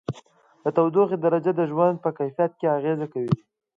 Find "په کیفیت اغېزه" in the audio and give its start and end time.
2.03-3.07